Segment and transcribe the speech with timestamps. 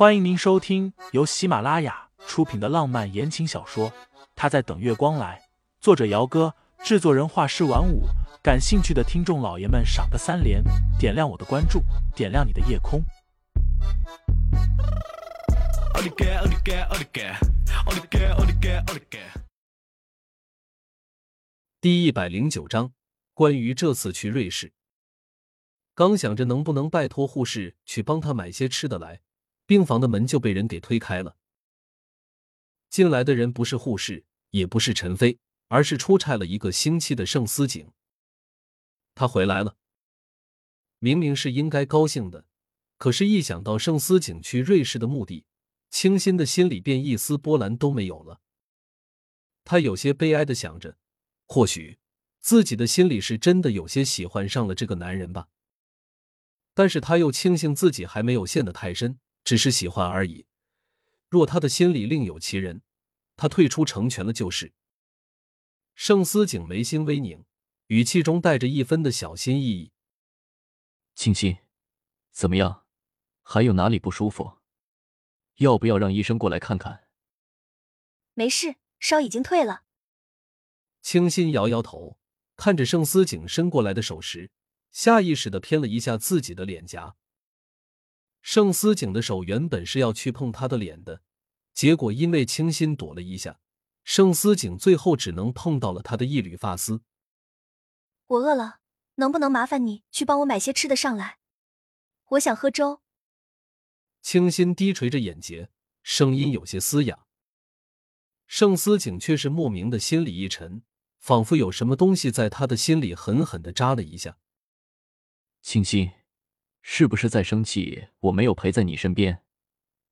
[0.00, 3.90] 欢迎您收听由喜马拉雅出品的浪漫言情小说
[4.34, 5.38] 《他在等月光来》，
[5.78, 8.04] 作者：姚哥，制作人：画师晚舞。
[8.42, 10.64] 感兴趣的听众老爷们，赏个三连，
[10.98, 11.82] 点亮我的关注，
[12.16, 13.04] 点亮你的夜空。
[21.78, 22.94] 第一百零九章，
[23.34, 24.72] 关于这次去瑞士，
[25.94, 29.20] 刚想着能不能拜托护士去帮他买些吃的来。
[29.70, 31.36] 病房的门就被人给推开了。
[32.88, 35.38] 进来的人不是护士，也不是陈飞，
[35.68, 37.92] 而是出差了一个星期的盛思景。
[39.14, 39.76] 他回来了，
[40.98, 42.46] 明明是应该高兴的，
[42.98, 45.44] 可是，一想到盛思景去瑞士的目的，
[45.88, 48.40] 清新的心里便一丝波澜都没有了。
[49.62, 50.98] 他有些悲哀的想着，
[51.46, 52.00] 或许
[52.40, 55.46] 自己的心里是真的有些喜欢上了这个男人吧。
[56.74, 59.20] 但是他又庆幸自己还没有陷得太深。
[59.44, 60.46] 只是喜欢而已。
[61.28, 62.82] 若他的心里另有其人，
[63.36, 64.72] 他退出成全了就是。
[65.94, 67.44] 盛思景眉心微拧，
[67.86, 69.92] 语气中带着一分的小心翼翼
[71.14, 71.58] ：“清新，
[72.32, 72.84] 怎么样？
[73.42, 74.58] 还有哪里不舒服？
[75.56, 77.08] 要不要让医生过来看看
[78.34, 79.82] ？”“没事，烧已经退了。”
[81.02, 82.18] 清新摇摇头，
[82.56, 84.50] 看着盛思景伸过来的手时，
[84.90, 87.16] 下意识的偏了一下自己的脸颊。
[88.42, 91.22] 盛思景的手原本是要去碰他的脸的，
[91.72, 93.60] 结果因为清新躲了一下，
[94.02, 97.02] 盛思景最后只能碰到了他的一缕发丝。
[98.26, 98.80] 我饿了，
[99.16, 101.38] 能不能麻烦你去帮我买些吃的上来？
[102.30, 103.02] 我想喝粥。
[104.22, 105.70] 清新低垂着眼睫，
[106.02, 107.26] 声音有些嘶哑。
[108.46, 110.82] 盛思景却是莫名的心里一沉，
[111.18, 114.38] 仿佛有什么东西在他的心里狠狠的扎了一下。
[115.62, 116.10] 清新。
[116.82, 118.08] 是不是在生气？
[118.20, 119.44] 我没有陪在你身边。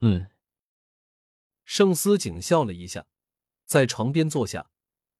[0.00, 0.28] 嗯。
[1.64, 3.06] 盛思景笑了一下，
[3.64, 4.70] 在床边坐下，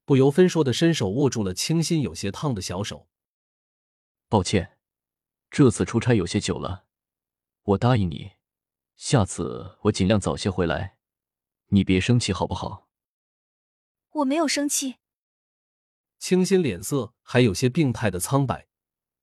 [0.04, 3.09] 不由分说的伸手握住了清新有些烫的小手。
[4.28, 4.78] 抱歉，
[5.50, 6.86] 这次出差有些久了。
[7.62, 8.32] 我答应你，
[8.97, 10.97] 下次我尽量早些回来。
[11.69, 12.88] 你别生气好不好？
[14.10, 14.97] 我没有生气。
[16.19, 18.67] 清新脸色还有些病态的苍白。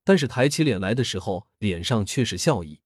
[0.05, 2.79] 但是抬起脸来的时候，脸上却是笑意。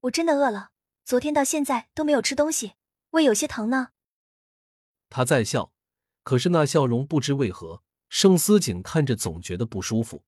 [0.00, 0.70] 我真的饿了，
[1.04, 2.72] 昨天到现在都没有吃东西，
[3.10, 3.90] 胃有些疼呢。
[5.10, 5.74] 他在笑，
[6.22, 10.24] 可是那笑容不知为何，盛思景看着总觉得不舒服。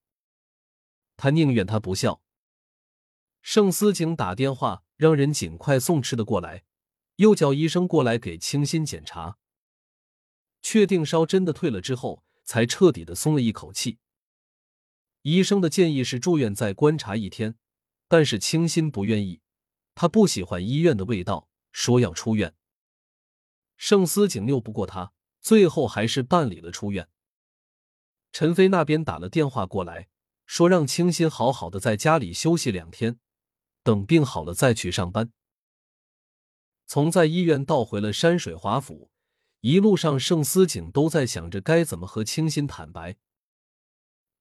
[1.16, 2.20] 他宁愿他不笑。
[3.40, 6.64] 盛思景打电话让人尽快送吃的过来，
[7.16, 9.38] 又叫医生过来给清新检查，
[10.60, 13.98] 确定烧真的退了之后，才彻底的松了一口气。
[15.22, 17.56] 医生的建议是住院再观察一天，
[18.08, 19.40] 但是清新不愿意，
[19.94, 22.54] 他不喜欢医院的味道，说要出院。
[23.76, 27.08] 盛思景拗不过他，最后还是办理了出院。
[28.32, 30.08] 陈飞那边打了电话过来，
[30.46, 33.18] 说让清新好好的在家里休息两天，
[33.82, 35.32] 等病好了再去上班。
[36.86, 39.10] 从在医院到回了山水华府，
[39.60, 43.16] 一路上盛思景都在想着该怎么和清新坦白。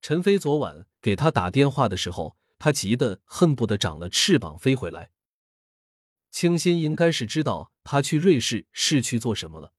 [0.02, 5.12] 陈飞昨晚给他打电话的时候，他急得恨不得长了翅膀飞回来。
[6.32, 9.74] 清新应该是知道他去瑞士是去做什么了，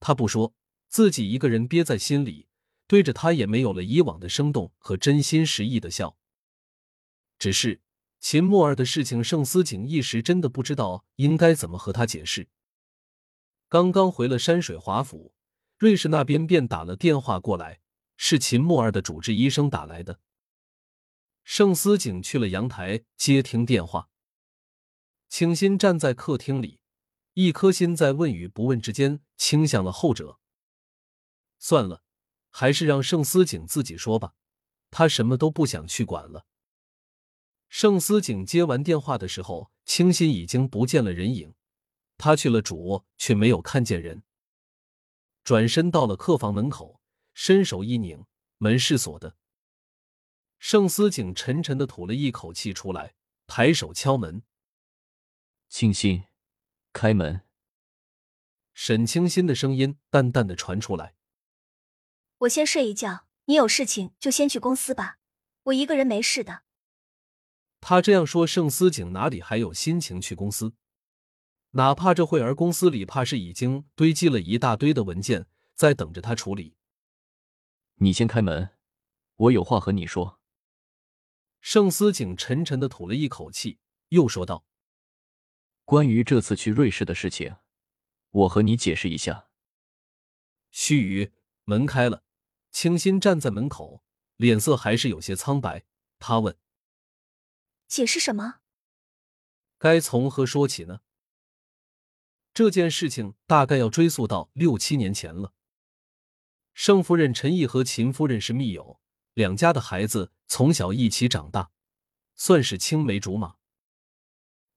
[0.00, 0.54] 他不说，
[0.88, 2.48] 自己一个人憋在心里，
[2.88, 6.16] 对着他也没有了以往的生动和真心实意的笑。
[7.38, 7.80] 只是
[8.18, 12.48] 秦墨儿的事情，盛思景一时真的不知道应该怎么和他解释。
[13.68, 15.32] 刚刚回了山水华府，
[15.78, 17.82] 瑞士那边便打了电话过来。
[18.16, 20.20] 是秦墨儿的主治医生打来的。
[21.42, 24.08] 盛思景去了阳台接听电话。
[25.28, 26.80] 清新站在客厅里，
[27.34, 30.38] 一颗心在问与不问之间倾向了后者。
[31.58, 32.02] 算了，
[32.50, 34.34] 还是让盛思景自己说吧，
[34.90, 36.46] 他什么都不想去管了。
[37.68, 41.54] 盛思景接完电话的时候，清新已经不见了人影。
[42.16, 44.22] 他去了主卧，却没有看见人。
[45.42, 47.00] 转身到了客房门口。
[47.34, 48.24] 伸手一拧，
[48.58, 49.36] 门是锁的。
[50.58, 53.14] 盛思景沉沉的吐了一口气出来，
[53.46, 54.42] 抬手敲门。
[55.68, 56.24] 清新，
[56.92, 57.42] 开门。
[58.72, 61.14] 沈清新的声音淡淡的传出来
[62.38, 65.18] ：“我先睡一觉，你有事情就先去公司吧，
[65.64, 66.62] 我一个人没事的。”
[67.80, 70.74] 他这样说，盛思景哪里还有心情去公司？
[71.72, 76.76] 哪怕这会儿公司里怕是已经堆积了一大堆的文件，在等着他处理。
[77.96, 78.76] 你先开门，
[79.36, 80.40] 我有话和你说。
[81.60, 84.66] 盛思景沉沉的吐了一口气，又说道
[85.84, 87.56] ：“关于这次去瑞士的事情，
[88.30, 89.48] 我和你解释一下。
[90.70, 91.32] 须臾，
[91.64, 92.24] 门开了，
[92.70, 94.04] 清新站在门口，
[94.36, 95.86] 脸色还是有些苍白。
[96.18, 96.58] 他问
[97.86, 98.60] ：“解释什么？
[99.78, 101.00] 该从何说起呢？”
[102.52, 105.54] 这件事情大概要追溯到六七年前了。
[106.74, 108.98] 盛夫人陈毅和秦夫人是密友，
[109.32, 111.70] 两家的孩子从小一起长大，
[112.34, 113.54] 算是青梅竹马。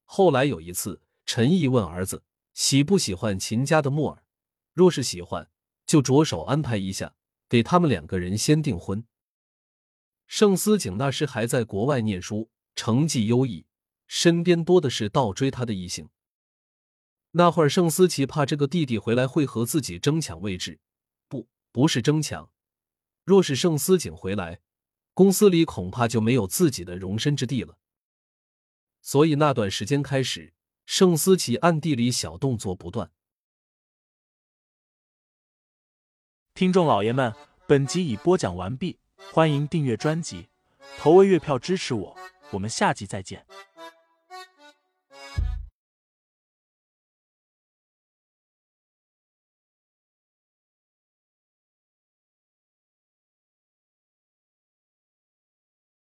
[0.06, 2.24] 后来有一次，陈毅问儿子
[2.54, 4.24] 喜不喜欢秦家的木耳，
[4.74, 5.50] 若是喜欢，
[5.88, 7.16] 就着手安排一下，
[7.50, 9.04] 给他们两个人先订婚。
[10.28, 13.66] 盛思景那时还在国外念书，成绩优异，
[14.06, 16.10] 身边多的是倒追他的异性。
[17.32, 20.80] 那会儿，盛思琪怕这个弟弟回来会和自己争抢位置。
[21.78, 22.50] 不是争抢，
[23.24, 24.62] 若是盛思景回来，
[25.14, 27.78] 公司里恐怕就没有自己的容身之地了。
[29.00, 30.56] 所以那段时间开始，
[30.88, 33.12] 盛思琪暗地里小动作不断。
[36.56, 37.32] 听众老爷们，
[37.68, 38.98] 本集已播讲完毕，
[39.32, 40.50] 欢迎订阅专辑，
[40.98, 42.18] 投喂月票支持我，
[42.50, 43.46] 我们下集再见。